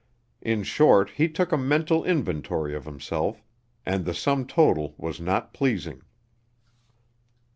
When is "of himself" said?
2.73-3.43